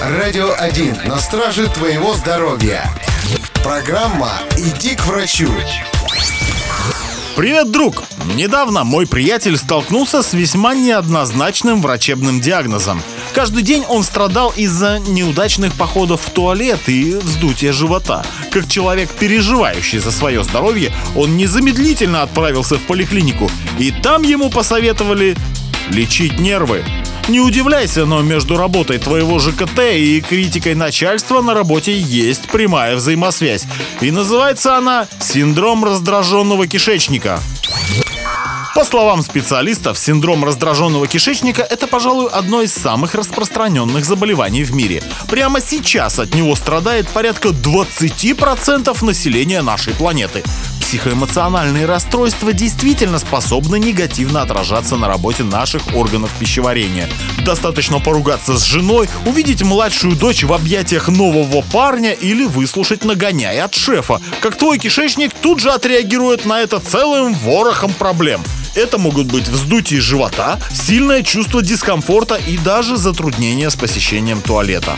[0.00, 2.84] Радио 1 на страже твоего здоровья.
[3.64, 5.48] Программа «Иди к врачу».
[7.34, 8.04] Привет, друг!
[8.34, 13.02] Недавно мой приятель столкнулся с весьма неоднозначным врачебным диагнозом.
[13.32, 18.24] Каждый день он страдал из-за неудачных походов в туалет и вздутия живота.
[18.50, 25.36] Как человек, переживающий за свое здоровье, он незамедлительно отправился в поликлинику, и там ему посоветовали
[25.90, 26.84] лечить нервы.
[27.28, 33.64] Не удивляйся, но между работой твоего ЖКТ и критикой начальства на работе есть прямая взаимосвязь.
[34.00, 37.40] И называется она синдром раздраженного кишечника.
[38.76, 45.02] По словам специалистов, синдром раздраженного кишечника– это, пожалуй, одно из самых распространенных заболеваний в мире.
[45.28, 50.44] Прямо сейчас от него страдает порядка 20% населения нашей планеты.
[50.86, 57.08] Психоэмоциональные расстройства действительно способны негативно отражаться на работе наших органов пищеварения.
[57.44, 63.74] Достаточно поругаться с женой, увидеть младшую дочь в объятиях нового парня или выслушать нагоняй от
[63.74, 68.44] шефа, как твой кишечник тут же отреагирует на это целым ворохом проблем.
[68.76, 74.96] Это могут быть вздутие живота, сильное чувство дискомфорта и даже затруднения с посещением туалета.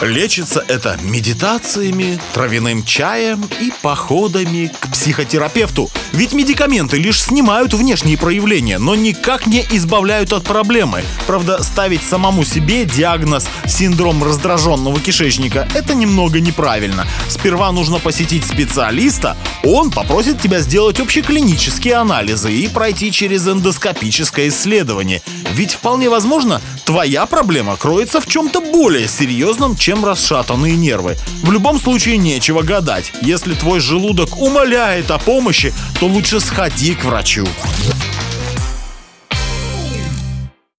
[0.00, 5.90] Лечится это медитациями, травяным чаем и походами к психотерапевту.
[6.12, 11.02] Ведь медикаменты лишь снимают внешние проявления, но никак не избавляют от проблемы.
[11.26, 17.04] Правда, ставить самому себе диагноз синдром раздраженного кишечника– это немного неправильно.
[17.28, 25.22] Сперва нужно посетить специалиста, он попросит тебя сделать общеклинические анализы и пройти через эндоскопическое исследование.
[25.54, 31.18] Ведь вполне возможно, твоя проблема кроется в чем-то более серьезном, чем расшатанные нервы.
[31.42, 33.12] В любом случае нечего гадать.
[33.20, 37.46] Если твой желудок умоляет о помощи, то лучше сходи к врачу.